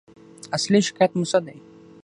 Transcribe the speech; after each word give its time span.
اصلي 0.57 0.79
شکایت 0.87 1.11
مو 1.17 1.25
څه 1.31 1.39
دی؟ 1.45 1.57